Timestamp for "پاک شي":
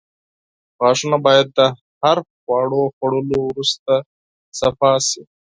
4.79-5.21